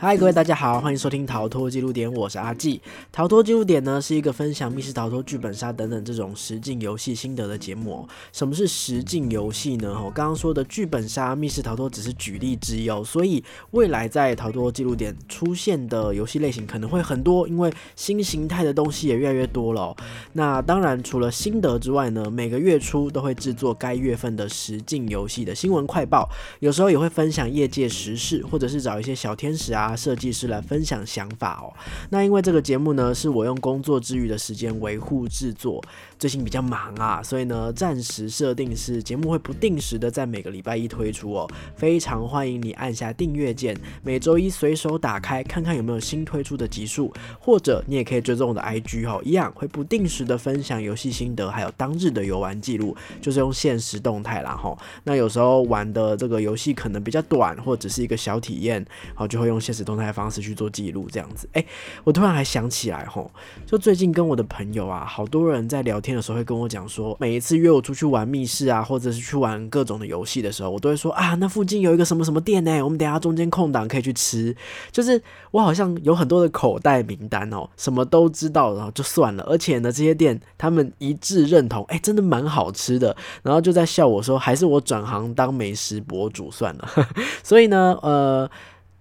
[0.00, 2.80] 嗨，各位大家好，欢迎收听逃脱记录点，我是阿纪。
[3.10, 8.06] 逃脱记录点呢是一个分享密室逃脱、剧本杀等等这种实境游戏心得的节目。
[8.32, 10.00] 什么是实境游戏呢？
[10.00, 13.02] 我刚刚说的剧本杀、密室逃脱只是举例之一哦。
[13.04, 13.42] 所以
[13.72, 19.92] 未来在逃脱记录点出现的游戏类型可能会很多，因为新形态的东西也越来越多了。
[20.34, 26.28] 那当然，除了心得之外呢，每个月初都会制作该月份的实境游戏的新闻快报，
[26.60, 29.87] 有时候也会分享业界时事，或者是找一些小天使啊。
[29.96, 31.72] 设计师来分享想法哦。
[32.10, 35.82] 那因为这个节目呢，是我用工作之余的时间维护制作，
[36.18, 41.50] 最近比较忙啊，所以呢，暂时设定是节目会不定时的在每个礼拜一推出哦。
[41.74, 54.76] 非常欢迎你按下订阅键，每周一随手打开看看有没有新推出的集数，或者你也可以追踪我的 IG 哦，一样会不定时的分享游戏心得，还有当日的游玩记录，就是用现实动态啦哈。
[55.04, 59.88] 那有时候玩的这个游戏可能比较短，或者是一个小体验，好就会用现实。
[59.88, 61.64] 动态的方式去做记录，这样子，哎，
[62.04, 63.30] 我突然还想起来，吼，
[63.64, 74.56] 就最近跟我的朋友啊，好多人在聊天天的时候会跟我讲说，每一次约我出去玩密室啊，或者是去玩各种的游戏的时候，我都会说啊，那附近有一个什么什么店呢，我们等下中间空档可以去吃。
[74.90, 75.20] 就是
[75.50, 79.44] 我好像有很多的口袋名单哦，什么都知道，然后就算了。
[79.44, 83.14] 而且呢，这些店他们一致认同，哎，真的蛮好吃的。
[83.42, 86.88] 然后就在笑我说，还是我转行当美食博主算了。
[87.44, 88.50] 所以呢，呃。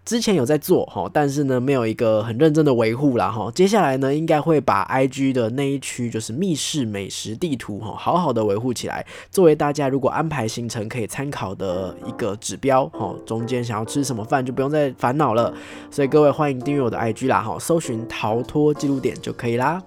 [0.08, 3.52] 之前有在做哈，但是呢，没有一个很认真的维护啦哈。
[3.54, 13.14] 接下来呢，应该会把 IG 的那一区就是密室美食地图哈，好好的维护起来，作为大家如果安排行程可以参考的一个指标哈。
[13.26, 15.54] 中间想要吃什么饭就不用再烦恼了，
[15.92, 19.84] 所以各位欢迎订阅我的 IG 啦哈，搜寻逃脱记录点就可以啦。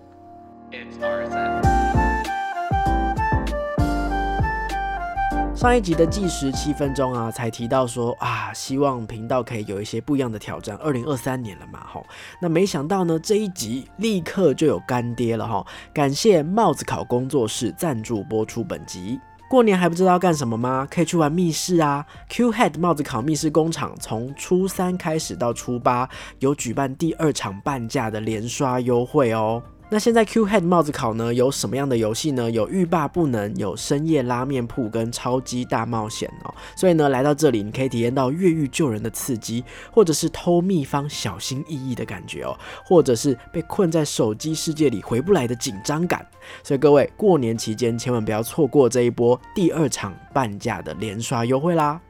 [5.61, 10.75] 上一集的计时七分钟啊，才提到说啊，希望频道可以有一些不一样的挑战。
[10.77, 12.03] 二零二三年了嘛，哈，
[12.41, 15.63] 那没想到呢，这一集立刻就有干爹了哈。
[15.93, 19.21] 感谢帽子考工作室赞助播出本集。
[19.51, 20.89] 过年还不知道干什么吗？
[20.91, 26.09] 可以去玩密室啊！Q Head 帽子考密室工厂从初三开始到初八，
[26.39, 29.63] 有举办第二场半价的连刷优惠哦。
[29.93, 32.49] 那现在 Q Head 帽子考呢有什么样的游戏呢？
[32.49, 36.55] 有欲罢不能，有深夜拉面铺跟超级大冒险哦。
[36.77, 46.25] 所以呢，来到这里你可以体验到越狱救人的刺激，或者是偷秘方小心翼翼的感觉哦，或者是被困在手机世界里回不来的紧张感。
[46.63, 52.01] 所以各位过年期间千万不要错过这一波第二场半价的连刷优惠啦！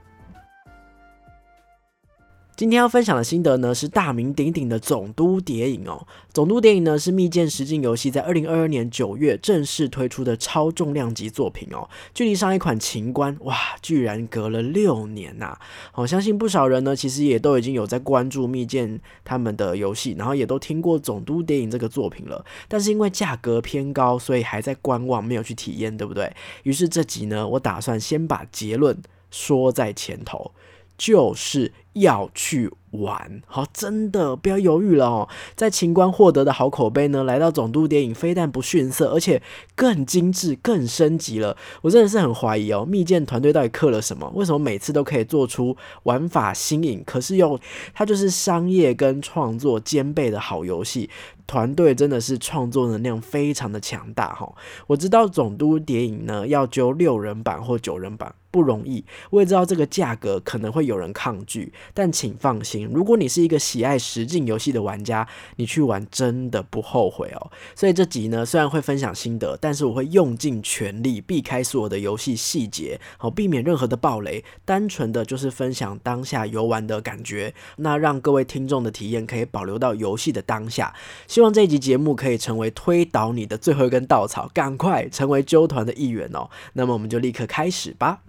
[2.60, 6.06] 今天要分享的心得呢，是大名鼎鼎的《总督谍影》哦。
[6.30, 11.88] 《总督谍影》呢是密剑实境游戏在二零二二年九月正式推出的超重量级作品哦。
[12.12, 15.56] 距离上一款《秦关》哇，居然隔了六年呐！
[15.90, 22.44] 好，相信不少人呢，其实也都已经有在关注密剑他们的游戏，然后也都听过《总督谍影》这个作品了。
[22.68, 26.30] 但是因为价格偏高，所以还在观望，没有去体验，对不对？
[26.64, 28.94] 于是这集呢，我打算先把结论
[29.30, 30.52] 说在前头，
[30.98, 31.72] 就是。
[31.94, 35.28] 要去玩，好，真的不要犹豫了哦！
[35.54, 39.42] 在秦关获得的好口碑呢，来到总督电影非但不逊色，而且
[39.74, 41.56] 更精致、更升级了。
[41.82, 44.30] 我真的是很怀疑哦，密件团队到底刻了什么？
[44.34, 47.58] 为什么每次都可以做出玩法新颖，可是又
[47.92, 51.10] 它就是商业跟创作兼备的好游戏？
[51.46, 54.52] 团队真的是创作能量非常的强大哈！
[54.86, 61.72] 我知道总督谍影呢要揪六人版或九人版不容易，我也知道这个价格可能会有人抗拒。
[61.94, 65.26] 但请放心，如果你是一个喜爱实境游戏的玩家，
[65.56, 67.50] 你去玩真的不后悔哦。
[67.74, 80.94] 所以这集呢，虽然会分享心得，但是我会用尽全力避开所有的游戏细节，好避免任何的暴雷，单纯的就是分享当下游玩的感觉，那让各位听众的体验可以保留到游戏的当下。
[81.26, 86.48] 希望这一集节目可以成为推倒你的最后一根稻草，赶快成为纠团的一员哦。
[86.74, 88.22] 那么我们就立刻开始吧。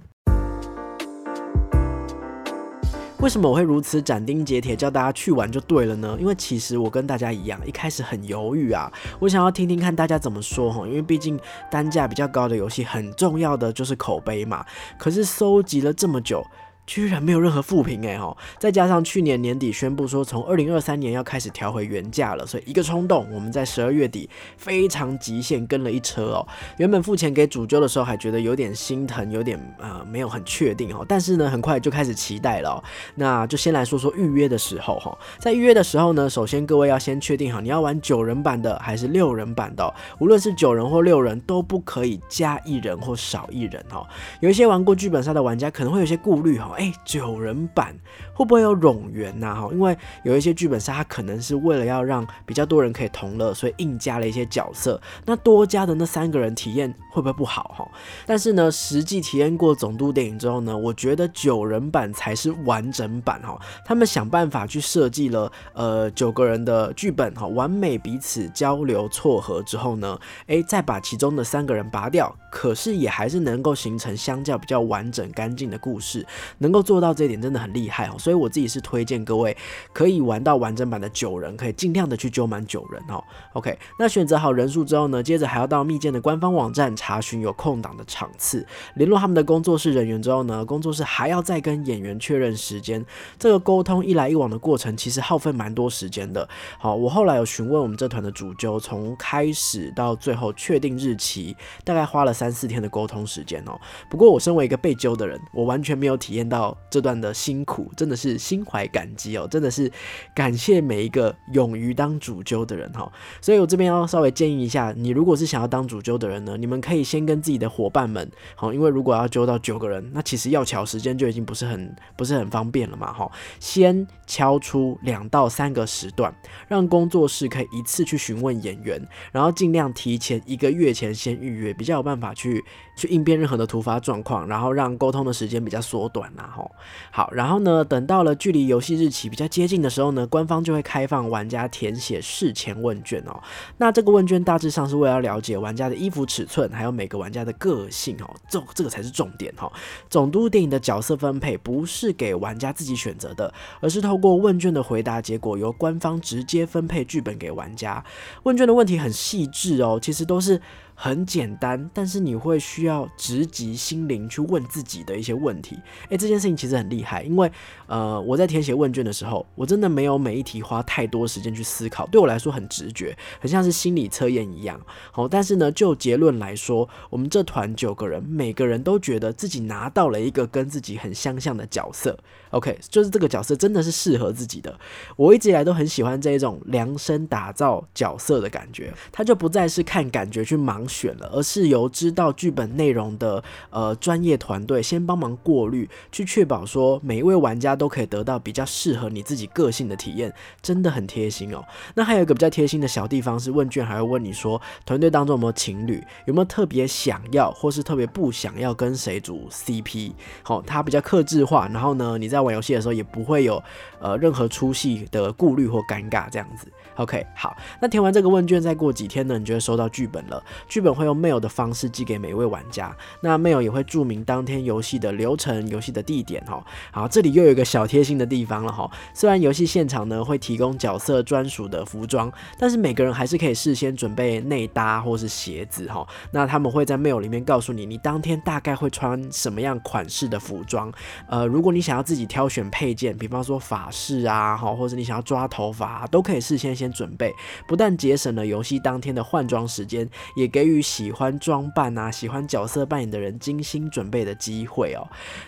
[3.21, 6.17] 为什么我会如此斩钉截铁叫大家去玩就对了呢？
[6.19, 11.39] 因为其实我跟大家一样，一开始很犹豫啊，我想要听听看大家怎么说哈，因为毕竟
[11.69, 14.65] 单价比较高的游戏，很重要的就是口碑嘛。
[14.97, 16.43] 可是搜集了这么久。
[16.91, 26.45] 居然没有任何负评哎哈，再加上去年年底宣布说从二零二三年要开始调回原价了，所以一个冲动，我们在十二月底非常极限跟了一车哦。
[26.75, 32.83] 原本付钱给主揪的时候还觉得有点心疼，有点呃没有很确定哦，但是呢很快就开始期待了哦。
[33.15, 44.05] 那就先来说说预约的时候哈，在预约的时候呢，首先各位要先确定好你要玩九人版的还是六人版的，无论是九人或六人都不可以加一人或少一人哈。
[44.41, 46.75] 有一些玩过剧本杀的玩家可能会有些顾虑哈。
[46.81, 47.95] 哎，九人版
[48.33, 49.53] 会不会有冗员呐？
[49.53, 54.99] 哈，因为有一些剧本杀，它可能是为了要让比较多人可以同乐，所以硬加了一些角色。
[55.23, 57.75] 那多加的那三个人体验会不会不好？
[57.77, 57.87] 哈，
[58.25, 63.61] 但是呢，实际体验过总督电影之后呢，我觉得九人版才是完整版哈。
[63.85, 76.25] 他们想办法去设计了呃九个人的剧本哈，完美彼此交流撮合之后呢，哎，再把其中的三个人拔掉，可是也还是能够形成相较比较完整干净的故事。
[76.61, 79.55] 能够做到这一点真的很厉害哦，所以我自己是推荐各位
[79.91, 83.23] 可以玩到完整版的九人，可以尽量的去揪满九人哦。
[83.53, 88.65] OK，那选择好人数之后呢，接着还要到密件的官方网站查询有空档的场次，
[88.95, 93.05] 联络他们的工作室人员之后呢，工作室还要再跟演员确认时间。
[93.39, 96.47] 这个沟通一来一往的过程，其实耗费蛮多时间的。
[96.77, 103.79] 好，我后来有询问我们这团的主揪，从开始到最后确定日期，大概花了三四天的沟通时间哦。
[104.09, 109.89] 不过我身为一个被揪的人，我完全没有体验到这段的辛苦，真的是心怀感激哦，真的是
[110.35, 113.09] 感谢每一个勇于当主揪的人哈。
[113.39, 123.31] 所以我这边要稍微建议一下，你如果是想要当主揪的人呢，你们可以先跟自己的伙伴们好，因为如果要揪到九个人，那其实要巧时间就已经不是很不是很方便了嘛哈。
[123.61, 126.35] 先敲出两到三个时段，
[126.67, 129.01] 让工作室可以一次去询问演员，
[129.31, 132.61] 然后尽量提前一个月前先预约，比较有办法去
[133.01, 136.69] 去应变任何的突发状况，然后让沟通的时间比较缩短啦吼。
[137.09, 143.41] 好，然后呢，等到了距离游戏日期比较接近的时候呢，官方就会开放玩家填写事前问卷哦。
[143.77, 149.71] 那这个问卷大致上是为了了解玩家的衣服尺寸，还有每个玩家的个性哦，这这个才是重点哈。
[150.07, 158.03] 总督电影的角色分配不是给玩家自己选择的，而是透过问卷的回答结果，由官方直接分配剧本给玩家。
[158.43, 160.61] 问卷的问题很细致哦，其实都是。
[161.03, 165.75] 很简单，但是你会需要直击心灵去问自己的一些问题。
[166.09, 167.51] 诶，这件事情其实很厉害，因为
[167.87, 174.79] 呃，我在填写问卷的时候，我真的没有每一题花太多时间去思考，对我来说很直觉，很像是心理测验一样。
[175.11, 182.15] 好，但是呢，就结论来说，我们这团九个人，每个人都觉得自己拿到了一个跟自己很相像的角色。
[182.51, 184.79] OK，就是这个角色真的是适合自己的。
[185.15, 190.87] 我一直以来都很喜欢这一种量身打造角色的感觉，它就不再是看感觉去盲。
[190.91, 201.63] 选了，而是由知道剧本内容的呃专业团队先帮忙过滤，去确保说每一位玩家都可以得到比较适合你自己个性的体验，真的很贴心哦。
[201.95, 210.11] 那还有一个比较贴心的小地方是，问卷还会问你说，团队当中有没有情侣，有没有特别想要或是特别不想要跟谁组 CP。
[210.43, 213.63] 好，它比较克制化，然后呢，你在玩游戏的时候也不会有
[214.01, 216.67] 呃任何出戏的顾虑或尴尬这样子。
[216.95, 220.43] OK，好，那填完这个问卷，再过几天呢，你就会收到剧本了。
[220.71, 226.65] 剧本会用 mail 的方式寄给每一位玩家，那 mail 也会注明当天游戏的流程、游戏的地点哈。
[226.91, 228.89] 好，这里又有一个小贴心的地方了哈。
[229.13, 236.07] 虽然游戏现场呢会提供角色专属的服装，但是每个人还是可以事先准备内搭或是鞋子哈。
[236.31, 240.91] 那他们会在 mail 里面告诉你，你当天大概会穿什么样款式的服装。
[241.27, 246.71] 呃，如果你想要自己挑选配件，比方说法式啊，哈，或者你想要抓头发，都可以事先。
[246.71, 247.35] 先准备，
[247.67, 255.01] 不但节省了游戏当天的换装时间，也给给予喜欢装扮啊、喜欢角色扮演的人精心准备的机会哦。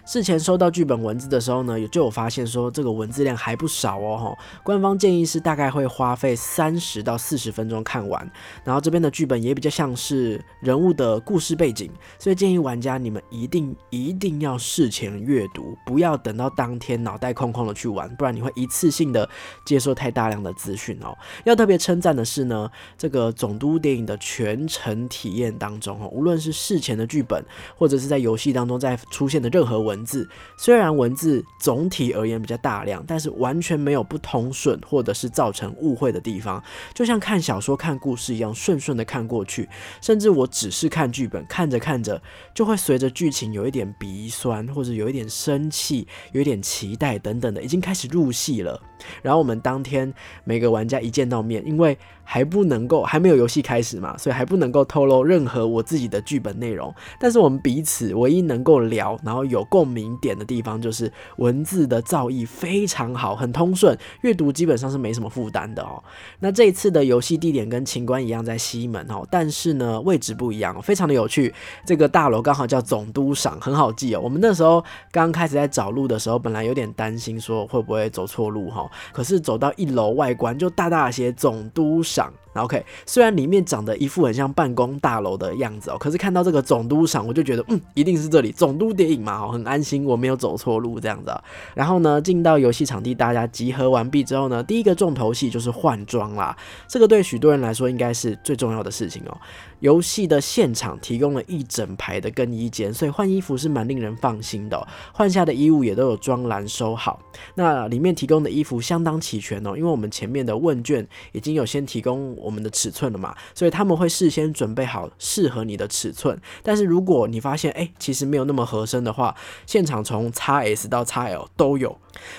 [0.08, 4.18] 事前收到剧本文字的时候呢，就有发现说这个文字量还不少哦。
[4.18, 8.28] 哈，官方建议是大概会花费三十到四十分钟看完。
[8.64, 19.30] 然后这边的剧本也比较像是人物的故事背景，所以建议玩家你们一定一定要事前阅读，不要等到当天脑袋空空的去玩，不然你会一次性的
[19.64, 21.16] 接受太大量的资讯哦。
[21.44, 27.44] 要特别称赞的是呢，这个总督电影的全程体验当中，哦，无论是事前的剧本，
[27.76, 39.68] 或者是在游戏当中在出现的任何文字，虽然文字总体而言比较大量，但是完全没有不通顺或者是造成误会的地方，就像看小说看故事一样，顺顺的看过去。
[40.02, 42.22] 甚至我只是看剧本，看着看着
[42.54, 48.82] 就会随着剧情有一点鼻酸，或者有一点生气，有一点期待等等的，已经开始入戏了。
[49.22, 51.98] 然后我们当天每个玩家一见到面，因为。
[52.26, 56.96] 还不能够，还没有游戏开始嘛，所以还不能够透露任何我自己的剧本内容。
[57.20, 66.02] 但是我们彼此唯一能够聊，然后有共鸣点的地方，就是文字的造诣非常好，很通顺，阅读基本上是没什么负担的哦。
[66.40, 71.54] 那这一次的游戏地点跟秦关一样在西门哦，但是呢位置不一样，非常的有趣。
[71.86, 74.22] 这个大楼刚好叫总督赏，很好记哦。
[74.24, 74.82] 我们那时候
[75.12, 82.04] 刚开始在找路的时候，本来有点担心说会不会走错路哈，可是走到一楼外观就大大写总督。
[82.04, 91.34] 赏 OK，虽然里面长得一副很像办公大楼的样子哦，可是看到这个总督赏，我就觉得嗯，一定是这里总督电影嘛，哦很安心，我没有走错路这样子。
[91.74, 96.56] 然后呢，进到游戏场地，大家集合完毕之后呢，第一个重头戏就是换装啦。
[96.88, 99.38] 这个对许多人来说应该是最重要的事情哦。
[99.80, 104.88] 游戏的现场提供了一整排的更衣间，所以换衣服是蛮令人放心的。
[105.12, 107.20] 换下的衣物也都有装篮收好，
[107.56, 116.40] 那里面提供的衣服相当齐全哦，因为我们前面的问卷已经有先提供我们的尺寸了嘛，所以他们会事先准备好适合你的尺寸。
[116.62, 119.36] 但是如果你发现哎，其实没有那么合身的话，
[119.66, 121.98] 现场从 XS 到 XL 都有。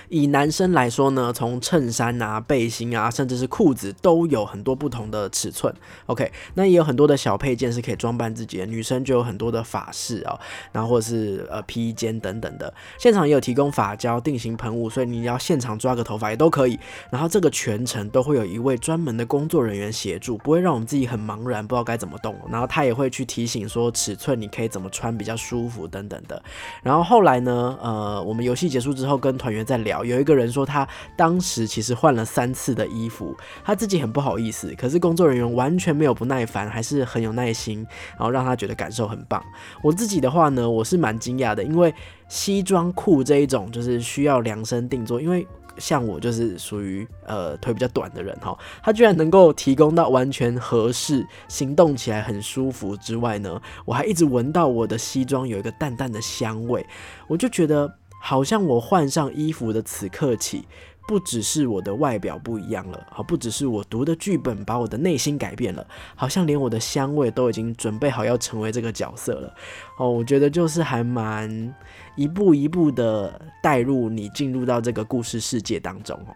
[0.08, 5.75] 以男生来说呢，从衬衫啊、背心啊，甚至是裤子都有很多不同的尺寸。
[6.06, 8.66] OK，那也有很多的小配件是可以装扮自己的。
[8.66, 10.38] 女生就有很多的发饰哦，
[10.70, 12.73] 然后或者是呃披肩等等的。
[12.99, 16.78] 现场也有提供发胶、定型喷雾，所以你要现场抓个头发也都可以。
[17.11, 22.38] 然后这个全程都会有一位专门的工作人员协助，不会让我们自己很茫然，不知道该怎么动。
[22.50, 26.40] 然后他也会去提醒说尺寸你可以怎么穿比较舒服等等的。
[26.82, 29.64] 然后后来呢，呃，我们游戏结束之后跟团员。
[29.64, 30.86] 在聊，有一个人说他
[31.16, 33.34] 当时其实换了三次的衣服，
[33.64, 39.42] 他自己很不好意思，可是工作人员完全没有不耐烦，还是很有耐心，然后让他觉得感受很棒。
[39.82, 41.94] 我自己的话呢，我是蛮惊讶的，因为
[42.28, 45.46] 西装裤这一种就是需要量身定做，因为
[45.78, 56.87] 像我就是属于呃腿比较短的人哈，他居然能够提供到完全合适，行动起来很舒服之外呢，我还一直闻到我的西装有一个淡淡的香味，
[57.26, 57.93] 我就觉得。
[58.26, 60.64] 好像我换上衣服的此刻起，
[61.07, 69.54] 不只是我的外表不一样了，好，不只是我读的剧本把我的内心改变了，好像连我的香味都已经准备好要成为这个角色了。
[69.99, 71.75] 哦，我觉得就是还蛮
[72.16, 76.35] 一步一步的带入你进入到这个故事世界当中哦。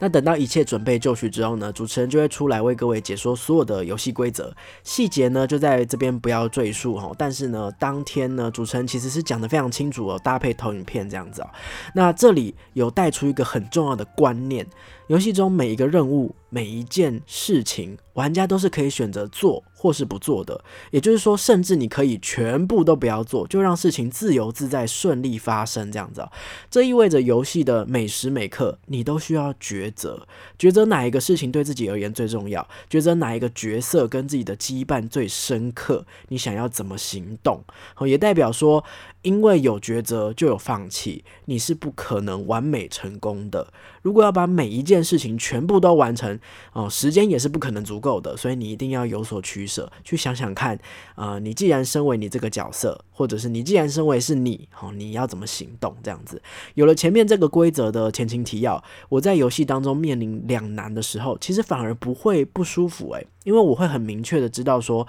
[0.00, 7.14] 那等到一切准备就绪之后呢，主持人就会出来为各位解说所有的游戏规则细节呢，就在这边不要赘述哦。
[7.16, 11.48] 但是呢，当天呢，主持人其实是讲的非常清楚哦，搭配投影片这样子哦。
[11.94, 14.66] 那这里有带出一个很重要的观念。
[15.06, 20.64] 游戏中每一个任务、每一件事情，玩家都是可以选择做或是不做的。
[20.90, 26.26] 也就是说，甚至你可以全部都不要做，就让事情自由自在、顺利发生这样子。
[26.70, 30.26] 这意味着游戏的每时每刻，你都需要抉择：
[30.58, 37.62] 抉择哪一个事情对自己而言最重要，抉择哪一个角色跟自己的羁绊最深刻，你想要怎么行动？
[38.06, 38.84] 也代表说。
[39.22, 43.72] 因为有抉择就有放弃，你是不可能完美成功的。
[44.02, 46.38] 如果要把每一件事情全部都完成，
[46.72, 48.36] 哦，时间也是不可能足够的。
[48.36, 50.78] 所以你一定要有所取舍，去想想看，
[51.16, 55.94] 呃，你既然身为你这个角色，或者是你既然身为是你，哦，你要怎么行动？
[56.02, 56.40] 这样子，
[56.74, 65.06] 有了前面这个规则的前情提要，我在游戏当中面临两难的时候，其实反而不会不舒服，诶，因为我会很明确的知道说。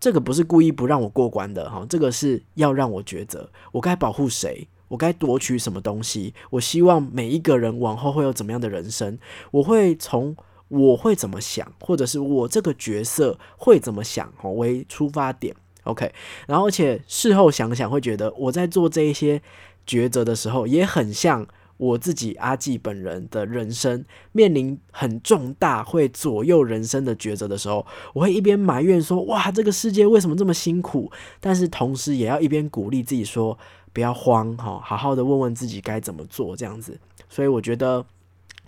[0.00, 9.18] 这个不是故意不让我过关的哈，这个是要让我抉择，我该保护谁，我该夺取什么东西，我希望每一个人往后会有怎么样的人生，
[9.50, 10.34] 我会从
[10.68, 15.54] 我会怎么想，或者是我这个角色会怎么想哈为出发点
[15.84, 16.10] ，OK，
[16.46, 19.42] 然后而且事后想想会觉得我在做这一些
[19.86, 21.46] 抉择的时候也很像。
[21.80, 31.10] 我自己阿纪本人的人生面临很重大会左右人生的抉择的时候，我会一边埋怨说：“哇，这个世界为什么这么辛苦？”
[31.40, 33.58] 但是同时也要一边鼓励自己说
[33.94, 38.04] ：“不要慌，哈，好好的问问自己该怎么做。”这样子，所以我觉得。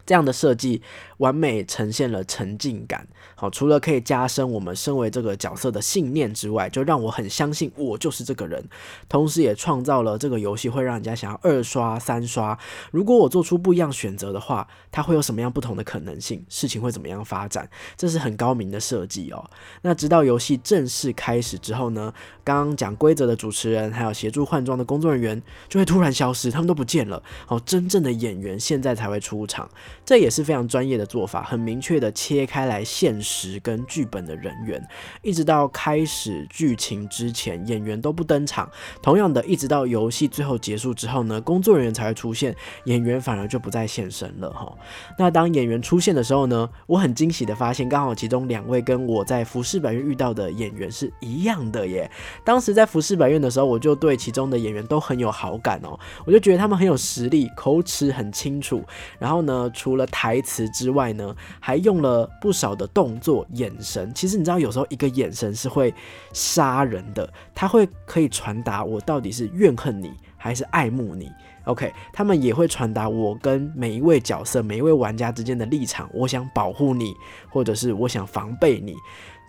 [0.05, 0.83] 这样的设计
[1.19, 3.07] 完美呈现了沉浸感。
[3.35, 8.65] 好，除了可以加深我们身为这个角色的信念之外，就让我很相信我就是这个人。
[9.09, 12.57] 同时，也创造了这个游戏会让人家想要二刷、三刷。
[12.91, 16.45] 如果我做出不一样选择的话，它会有什么样不同的可能性？
[16.49, 17.69] 事情会怎么样发展？
[17.97, 19.51] 这是很高明的设计哦。
[19.83, 22.13] 那直到游戏正式开始之后呢？
[22.45, 27.23] 刚刚讲规则的主持人，还有协助换装的工作人员，就会突然消失，他们都不见了。
[27.47, 29.69] 好，真正的演员现在才会出场。
[30.05, 34.85] 这也是非常专业的做法，很明确的切开来现实跟剧本的人员，
[35.23, 38.69] 一直到开始剧情之前，演员都不登场。
[39.01, 42.55] 同样的，一直到游戏最后结束之后呢，工作人员才会出现，
[42.85, 44.73] 演员反而就不再现身了哈。
[45.19, 52.11] 那当演员出现的时候呢，我很惊喜的发现，刚好其中两位跟我在服饰百院遇到的演员是一样的耶。
[52.45, 58.83] 当时在服饰百院的时候，我就对其中的演员都很有好感哦，我就觉得他们很有实力，口齿很清楚，
[59.19, 64.11] 然后呢，除除了台词之外呢，还用了不少的动作、眼神。
[64.15, 65.93] 其实你知道，有时候一个眼神是会
[66.33, 70.11] 杀人的，他会可以传达我到底是怨恨你。
[70.39, 71.31] 还是爱慕你
[71.67, 76.11] ？OK，他们也会传达我跟每一位角色、每一位玩家之间的立场。
[76.13, 77.15] 我想保护你，
[77.49, 78.97] 或者是我想防备你。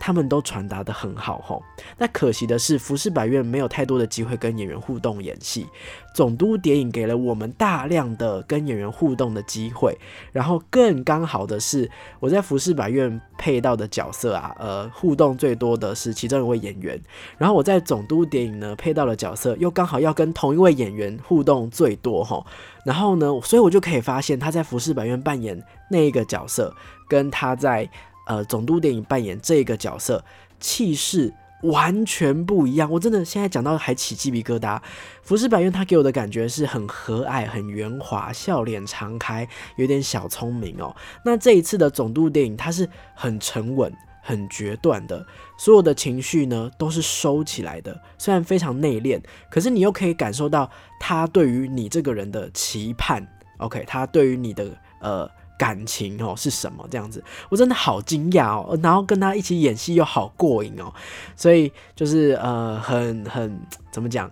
[0.05, 1.63] 他们都传达的很好吼，
[1.98, 5.65] 那可惜的是，浮世百院没有太多的机会跟演员互动演戏。
[6.13, 9.98] 总督谍影给了我们大量的跟演员互动的机会，
[10.33, 17.01] 然后更刚好的是，我在浮世百院配到的角色啊，呃，互动最多的是其中一位演员。
[17.38, 22.45] 然后我在总督谍影呢配到的角色，又刚好要跟同一位演员互动最多吼。
[22.83, 26.75] 然后呢，所以我就可以发现他在浮世百院扮演那一个角色，
[27.07, 27.89] 跟他在
[28.25, 30.23] 呃，总督电影扮演这个角色，
[30.59, 32.89] 气势完全不一样。
[32.91, 34.81] 我真的现在讲到还起鸡皮疙瘩。
[35.21, 40.95] 浮世百院他给我的感觉是很和蔼、很圆滑，笑脸常开，有点小聪明哦。
[41.25, 45.25] 那这一次的总督电影，他是很沉稳、很决断的，
[45.57, 48.01] 所有的情绪呢都是收起来的。
[48.17, 53.25] 虽然非常内敛，可是你又可以感受到他对于你这个人的期盼。
[53.57, 54.67] OK，他对于你的
[54.99, 55.29] 呃。
[55.57, 57.24] 感情哦是什么这样子？
[57.50, 60.93] 我真的好惊讶哦，然后跟他一起演戏又好过瘾哦，
[61.36, 63.60] 所以就是呃很很
[63.91, 64.29] 怎么讲？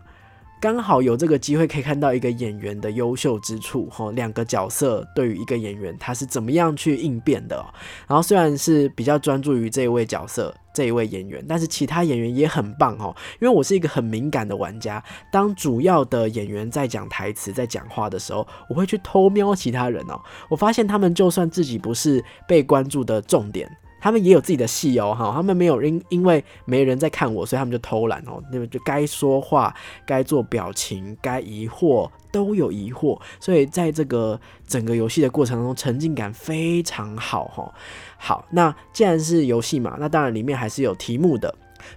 [0.60, 7.66] 刚好有这个机会可以看到一个演员的优秀之处，哈，两个角色对于一个演员他是怎么样去应变的哦。
[8.08, 13.16] 然后虽然是比较专注于这一位角色这一位演员，但是其他演员也很棒哦。
[13.40, 20.20] 因为我是一个很敏感的玩家，当主要的演员在讲台词在讲话的时候，我会去偷瞄其他人哦。
[20.50, 23.70] 我发现他们就算自己不是被关注的重点。
[24.02, 29.74] 他们也有自己的戏哦，哈，他们没有因因为没人在看我，所以他们就偷懒哦，那么就该说话、
[30.06, 37.74] 该做表情、该疑惑都有疑惑，所以在这个整个游戏的过程当中，沉浸感非常好哈。
[38.18, 41.54] 好，那既然是游戏嘛，那当然里面还是有题目的。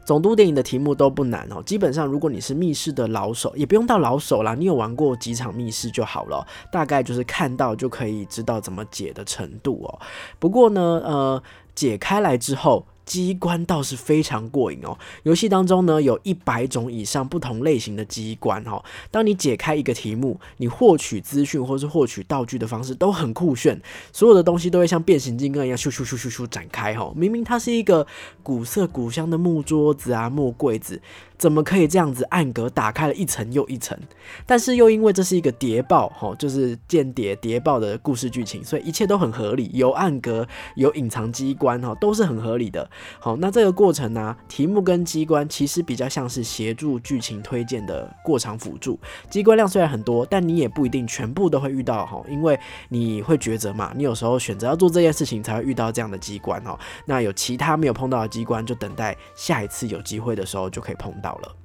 [0.06, 10.00] 总督电影的题目都不难哦，基本上如果你是密室的老手，也不用到老手啦，你有玩过几场密室就好了，大概就是看到就可以知道怎么解的程度哦。
[10.38, 11.42] 不过呢，呃，
[11.74, 12.86] 解开来之后。
[13.04, 14.96] 机关倒是非常过瘾哦！
[15.24, 18.82] 游戏当中呢，有一百种以上不同类型的机关哦。
[19.10, 23.78] 当你解开一个题目，你获取资讯或是获取道具的方式都很酷炫，
[24.10, 27.12] 所有的东西都会像变形金刚一样咻咻咻咻咻展开哈。
[27.14, 28.06] 明明它是一个
[28.42, 31.02] 古色古香的木桌子啊、木柜子。
[31.36, 33.98] 怎么可以这样子暗格打开了一层又一层？
[34.46, 42.88] 但是又因为这是一个谍报，哈，就是间谍谍报的故事剧情，所以一切都很合理，有暗格，有隐藏机关，哈，都是很合理的。
[43.18, 48.98] 好，那这个过程呢，题目跟机关其实比较像是协助剧情推荐的过场辅助。
[49.28, 52.58] 机关量虽然很多，但你也不一定全部都会遇到，哈，因为
[52.90, 56.78] 你会抉择嘛，你有时候选择要做这件事情，才会遇到这样的机关，哈。
[57.06, 61.12] 那有其他没有碰到的机关，就等待下一次有机会的时候就可以碰。
[61.24, 61.63] 到好了。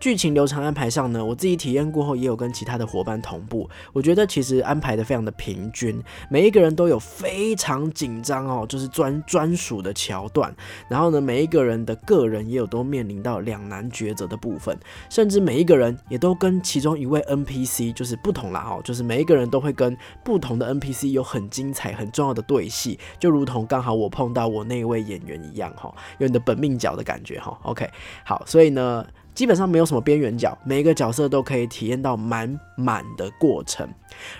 [0.00, 10.52] 剧情流程安排上呢，我自己体验过后也有跟其他的伙伴同步，我觉得其实安排的非常的平均，每一个人都有非常紧张哦，就是专专属的桥段，
[10.88, 14.74] 然后呢，每一个人的个人也有都面临到两难抉择的部分，
[15.10, 27.86] 甚至每一个人也都跟其中一位 NPC 就是不同啦哦，就是每一个人都会跟不同的 NPC 有很精彩很重要的对戏，就如同刚好我碰到我那位演员一样哈，有你的本命角的感觉哈，OK，
[28.24, 29.06] 好，所以呢。
[29.34, 33.88] 基本上没有什么边缘角，每一个角色都可以体验到满满的过程。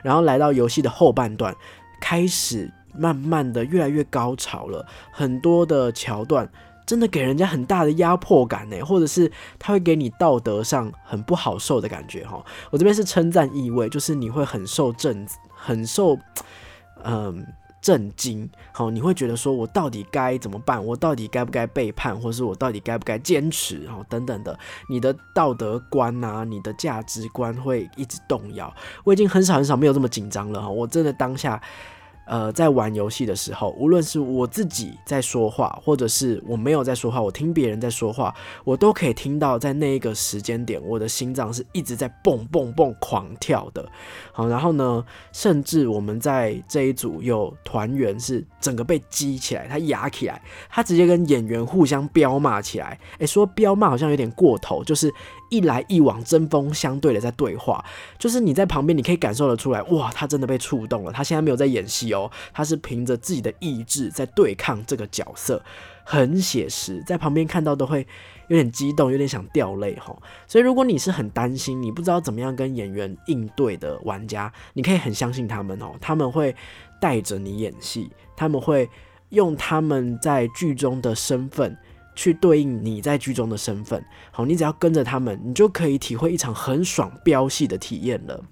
[0.03, 1.55] 然后来到游戏的后半段，
[2.01, 4.87] 开始慢慢的越来越高潮了。
[5.11, 6.51] 很多的桥段
[6.85, 12.45] 真的给人家很大的压迫感呢，或者是他会给你道德上很不好受的感觉哈。
[12.71, 16.19] 我这边是称赞意味，就是你会很受震，很受，
[17.05, 17.47] 嗯。
[17.81, 20.85] 震惊，好，你会觉得说，我到底该怎么办？
[20.85, 23.87] 我到底该不该背叛，或是我到底该不该坚持？
[23.89, 28.73] 好，等等的，你的道德观啊，你的价值观会一直动摇。
[29.05, 31.61] 我已经很少很少没有这么紧张了哈，我真的当下。
[32.31, 43.85] 呃，在玩游戏的时候，无论是我自己在说话，或者是我没有在说话，我听别人在说话，我都可以听到，在那一个时间点，我的心脏是一直在蹦蹦蹦狂跳的。
[44.31, 52.97] 好，然后呢，甚至我们在这一组有团员是整个被激起来，他压起来，他直接跟演员互相飙骂起来。
[53.19, 55.13] 诶，说飙骂好像有点过头，就是。
[55.51, 57.85] 一来一往，针锋相对的在对话，
[58.19, 61.13] 就是你在旁边，你可以感受得出来，哇，他真的被触动了。
[61.13, 65.63] 他现在没有在演戏哦，他是凭着自己的意志在对抗这个角色，
[66.05, 68.07] 很写实，在旁边看到都会
[68.49, 70.17] 有点激动，有点想掉泪哈。
[70.47, 76.55] 所以如果你是很担心，你不知道怎么样跟演员应对的玩家，你可以很相信他们哦，他们会
[77.01, 78.89] 带着你演戏，他们会
[79.31, 81.77] 用他们在剧中的身份。
[82.15, 84.05] 去对应你在剧中的身份。
[84.31, 88.43] 好，你只要跟着他们，你就可以体会一场很爽飙戏的体验了。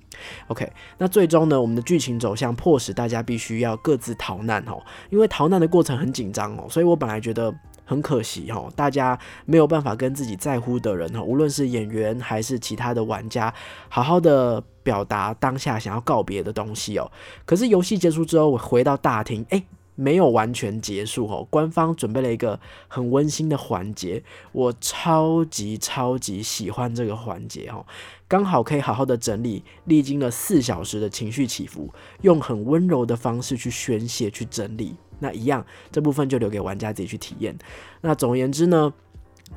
[0.49, 7.55] OK，那最终呢，我们的剧情走向迫使大家必须要各自逃难哦，因为逃难的过程很紧张哦，所以我本来觉得。
[7.89, 13.51] 很可惜哈，大家没有办法跟自己在乎的人哈，无论是演员还是其他的玩家，
[13.89, 17.11] 好好的表达当下想要告别的东西哦。
[17.47, 19.65] 可是游戏结束之后，我回到大厅，哎，
[19.99, 21.45] 没有完全结束哦。
[21.51, 27.85] 官方准备了一个很温馨的环节，我超级超级喜欢这个环节哦，
[28.29, 34.95] 刚好可以好好的整理历经了四小时的情绪起伏，用很温柔的方式去宣泄、去整理。
[35.19, 37.59] 那一样，这部分就留给玩家自己去体验。
[38.03, 38.95] 那总而言之呢，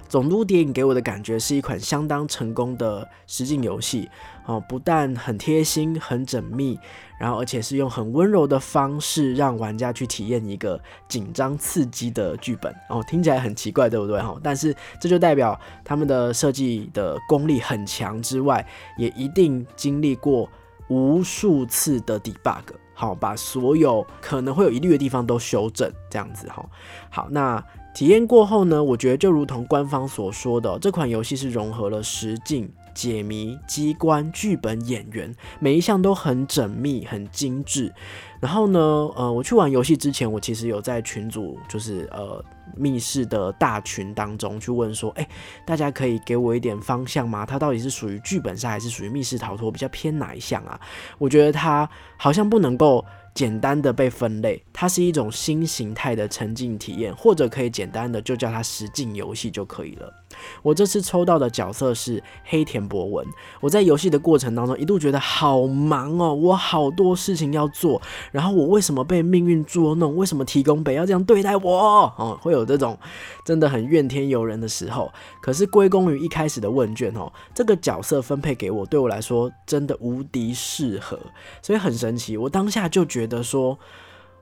[0.07, 4.09] 总督电影给我的感觉是一款相当成功的实景游戏
[4.45, 6.77] 哦，不但很贴心、很缜密，
[7.19, 14.37] 然后而且是用很温柔的方式让玩家去体验一个紧张刺激的剧本哦，听起来很奇怪，对不对哈？
[14.43, 18.65] 但是这就代表他们的设计的功力很强之外，
[18.97, 20.49] 也一定经历过
[20.89, 22.63] 无数次的 debug。
[22.93, 26.63] 好，把所有可能会有疑虑的地方都修正，这样子哈。
[27.09, 28.83] 好，那体验过后呢？
[28.83, 37.93] 我觉得就如同官方所说的，这款游戏是融合了实境、解谜、机关、剧本、演员，每一项都很缜密、很精致。
[38.39, 38.79] 然后呢，
[39.15, 42.43] 呃，我去玩游戏之前，我其实有在群组，就是呃。
[42.77, 45.27] 密室的大群当中去问说，哎，
[45.65, 47.45] 大家可以给我一点方向吗？
[47.45, 49.69] 它到底是属于剧本杀还是属于密室逃脱？
[49.69, 50.79] 比较偏哪一项啊？
[51.17, 53.03] 我觉得它好像不能够。
[53.33, 60.13] 简单的被分类，它是一种新形态的沉浸体验，或者可以简单的就叫它实境游戏就可以了。
[60.61, 63.25] 我这次抽到的角色是黑田博文。
[63.61, 70.15] 我在游戏的过程当中一度觉得好忙哦，我好多事情要做，然后我为什么被命运捉弄？
[70.15, 72.13] 为什么提供北要这样对待我？
[72.17, 72.97] 哦，会有这种
[73.45, 75.11] 真的很怨天尤人的时候。
[75.41, 81.17] 可是归功于一开始的问卷哦，这个角色分配给我，对我来说真的无敌适合，
[81.61, 82.35] 所以很神奇。
[82.35, 83.20] 我当下就觉。
[83.21, 83.77] 觉得说，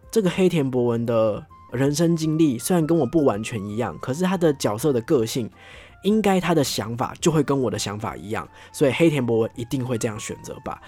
[0.10, 5.50] 这个黑田博文的人生经历虽然跟我不完全一样，可是他的角色的个性，
[6.04, 10.82] 应该他的想法就会跟我的想法一样，所以黑田博文一定会这样选择吧？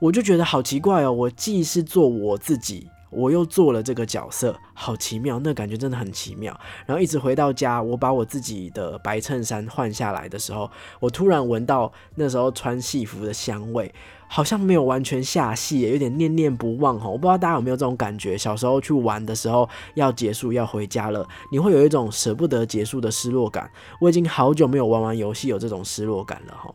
[0.00, 2.88] 我就觉得好奇怪哦，我既是做我自己。
[3.10, 6.58] 我又做了这个角色，好奇妙，那感觉真的很奇妙。
[6.84, 13.94] 然后一直回到家，我把我自己的白衬衫换下来的时候，我突然闻到那时候穿戏服的香味，
[14.28, 17.08] 好像没有完全下戏，有点念念不忘哈。
[17.08, 23.70] 我不知道大家有没有这种感觉，小时候去玩的时候要结束要回家了，你会有一种舍不得结束的失落感。
[24.00, 26.74] 我已经好久没有玩完游戏有这种失落感了哈。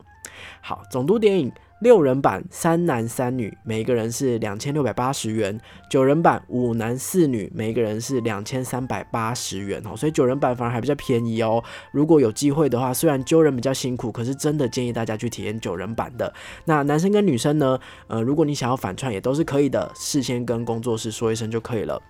[0.60, 1.52] 好，总督电影。
[1.82, 5.58] 六人版三男三女，每一个人是两千六百八十元；
[5.90, 9.96] 九人版五男四女，每一个人是两千三百八十元哦。
[9.96, 11.60] 所以九人版反而还比较便宜哦。
[11.90, 16.32] 如果有机会的话，虽然揪人比较辛苦，可是真的建议大家去体验九人版的。
[16.66, 17.76] 那男生跟女生呢？
[18.06, 22.00] 呃，如果你想要反串也都是可以的，事先跟工作室说一声就可以了。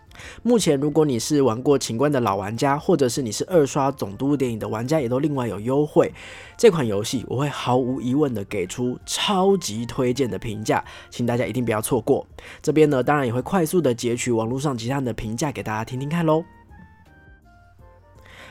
[0.43, 6.13] 目前，如果你是玩过《情关》的老玩家，或者是你是二刷《总督》电影的玩家，也都另外有优惠。
[6.57, 12.27] 这款游戏我会毫无疑问的给出超级推荐的评价，请大家一定不要错过。
[12.61, 16.45] 这边呢，当然也会快速的截取网络上其他人的评价给大家听听看喽。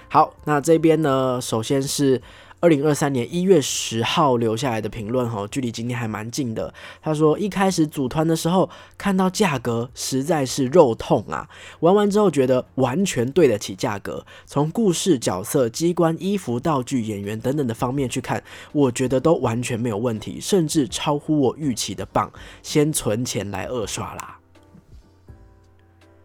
[0.10, 2.21] 好，那这边呢，首先是。
[2.62, 6.71] 二零二三年一月十号留下来的评论哈，距离今天还蛮近的。
[7.02, 8.69] 他说一开始组团的时候
[9.00, 14.24] 看到价格实在是肉痛啊，玩完之后觉得完全对得起价格。
[14.45, 18.43] 从故事、角色、机关、衣服、道具、演员等等的方面去看，
[18.74, 22.32] 我觉得都完全没有问题，甚至超乎我预期的棒。
[22.62, 24.38] 先存钱来二刷啦。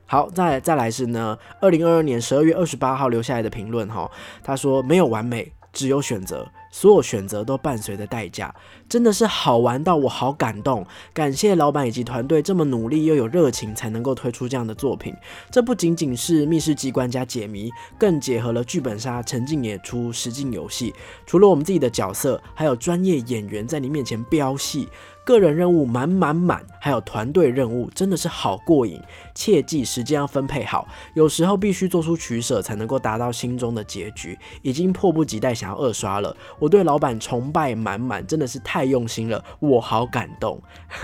[0.09, 4.09] 好，再再来是呢，二零二二年十二月二十八号留下来的评论哈，
[4.45, 5.51] 他说没有完美。
[5.77, 8.53] 只有选择，所有选择都伴随着代价，
[8.89, 10.87] 真的是好玩到我好感动。
[11.13, 15.15] 感谢老板以及团队这么努力又有热情，才能够推出这样的作品。
[15.51, 20.95] 这不仅仅是密室机关加解谜，更结合了剧本杀、沉浸演出、实境游戏。
[21.27, 24.89] 除了我们自己的角色，还有专业演员在你面前飙戏。
[25.25, 29.01] 个人任务满满满，还有团队任务，真的是好过瘾。
[29.35, 34.39] 切记时间要分配好，有时候必须做出取舍，才能够达到心中的结局。
[34.63, 36.37] 已经迫不及待想要二刷了。
[36.61, 40.63] 我对老板崇拜满满，真的是太太用心了，我好感动。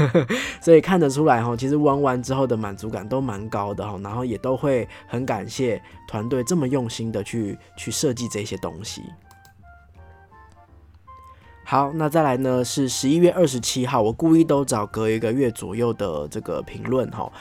[0.60, 9.02] 所以看得出来哈，其实玩完之后的满足感都蛮高的哈，然后也都会很感谢团队这么用心的去去设计这些东西。
[11.64, 17.32] 好，那再来呢是十一月二十七号，我故意都找隔一个月左右的这个评论哈。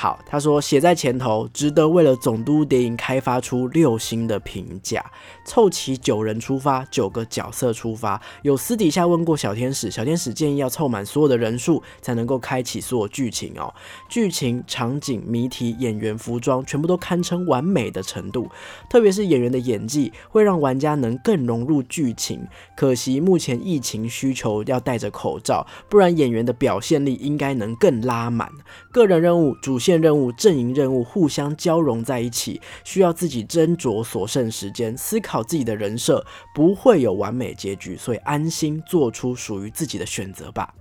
[0.00, 5.04] 好，他说写在前头，值得为了总督电影开发出六星的评价，
[5.44, 8.22] 凑齐九人出发，九个角色出发。
[8.42, 13.74] 有私底下问过小天使，小天使建议要凑满所有的人数才能够开启所有剧情哦。
[14.08, 18.48] 剧情、场景、谜题、演员、服装，全部都堪称完美的程度。
[18.88, 22.46] 特别是演员的演技，会让玩家能更融入剧情。
[22.76, 23.58] 可惜目前。
[23.58, 28.50] 疫情需求要戴着口罩，不然演员的表现力应该能更拉满。
[28.92, 36.22] 个人任务、主线任务、阵营任务互相交融在一起，需要自己斟酌所剩时间，思考自己的人设，
[36.54, 40.74] 不会有完美结局，所以安心做出属于自己的选择吧。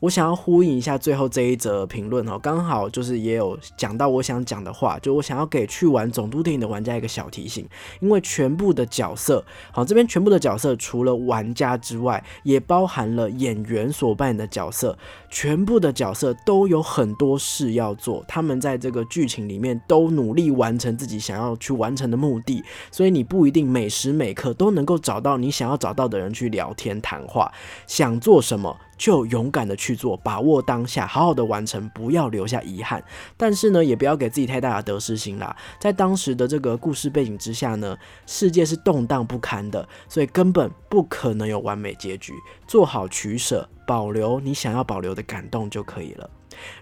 [0.00, 7.68] 我想要呼应一下最后这一则评论哦，刚好就是也有讲到我想讲的话，就我想要给去玩总督电影的玩家一个小提醒，
[8.00, 14.96] 因为全部的角色，好这边全部的角色除了玩家之外，也包含了演员所扮演的角色，
[15.28, 27.52] 全部的角色都有很多事要做，他们在这个剧情里面都努力完成自己想要去完成的目的，所以你不一定每时每刻都能够找到你想要找到的人去聊天谈话，
[27.86, 28.78] 想做什么。
[29.00, 33.02] 就勇敢的去做，把握当下，好好的完成，不要留下遗憾。
[33.34, 35.56] 但是呢，也不要给自己太大的得失心啦。
[35.78, 42.34] 在当时的这个故事背景之下呢，世界是动荡不堪的，所以根本不可能有完美结局。
[42.68, 46.28] 做好取舍，保留你想要保留的感动就可以了。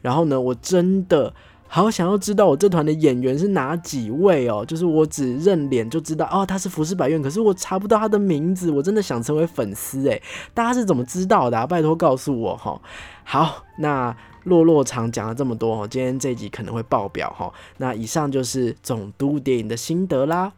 [0.03, 1.33] 然后呢，我真的。
[1.69, 10.21] 好想要知道我这团的演员是哪几位哦，就是我只认脸就知道哦，他是服饰百院，可是我查不到他的名字，我真的想成为粉丝诶，
[10.55, 11.67] 大家是怎么知道的？
[11.67, 12.81] 拜托告诉我哈。
[13.23, 17.53] 好，那落落场讲了这么多哦，今天这集可能会爆表哈。
[17.77, 20.53] 那以上就是总督电影的心得啦。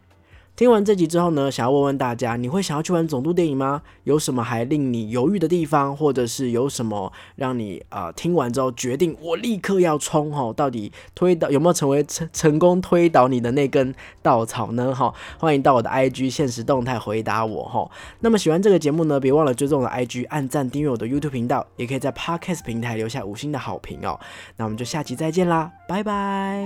[0.61, 3.81] 听完这集之后呢，想要问问大家，你会想要去玩总督电影吗？
[4.03, 10.53] 有什么还令你犹豫的地方，或者是有什么让你啊听完之后决定我立刻要冲哈？
[10.53, 14.93] 到底推倒有没有成为成成功推倒你的那根稻草呢？
[14.93, 17.89] 哈，欢迎到我的 IG 现实动态回答我哈。
[18.19, 24.19] 那么喜欢这个节目呢，别忘了追踪我的 IG，按赞订阅我的 YouTube 频道，也可以在 Podcast 平台留下五星的好评哦。
[24.57, 26.61] 那我们就下期再见啦，拜拜。